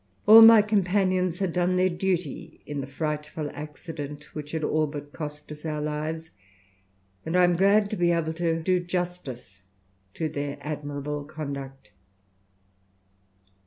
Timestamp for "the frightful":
2.81-3.51